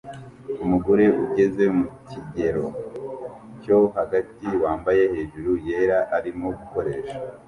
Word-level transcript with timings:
Umugore 0.63 1.05
ugeze 1.23 1.63
mu 1.77 1.85
kigero 2.09 2.65
cyo 3.61 3.79
hagati 3.97 4.47
wambaye 4.63 5.01
hejuru 5.13 5.51
yera 5.67 5.99
arimo 6.17 6.47
gukoresha 6.57 7.15